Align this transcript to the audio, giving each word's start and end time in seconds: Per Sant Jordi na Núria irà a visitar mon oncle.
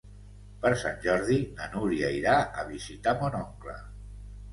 Per 0.61 0.69
Sant 0.83 0.95
Jordi 1.03 1.37
na 1.59 1.67
Núria 1.73 2.09
irà 2.21 2.33
a 2.63 2.65
visitar 2.71 3.13
mon 3.21 3.37
oncle. 3.41 3.77